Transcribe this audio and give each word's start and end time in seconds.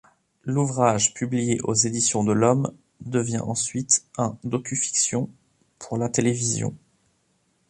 L'ouvrage, 0.45 1.13
publié 1.13 1.61
aux 1.61 1.75
Éditions 1.75 2.23
de 2.23 2.31
l'Homme, 2.31 2.73
devient 3.01 3.37
ensuite 3.41 4.03
un 4.17 4.35
docufiction 4.43 5.29
pour 5.77 5.95
la 5.99 6.09
télévision. 6.09 6.75